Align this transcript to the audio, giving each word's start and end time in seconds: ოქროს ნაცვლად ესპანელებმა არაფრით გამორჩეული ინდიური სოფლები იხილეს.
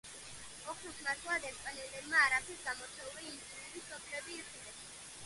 ოქროს 0.71 1.01
ნაცვლად 1.07 1.43
ესპანელებმა 1.49 2.23
არაფრით 2.29 2.63
გამორჩეული 2.69 3.27
ინდიური 3.33 3.85
სოფლები 3.91 4.35
იხილეს. 4.39 4.81